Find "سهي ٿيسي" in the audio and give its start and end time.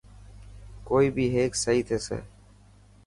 1.63-2.19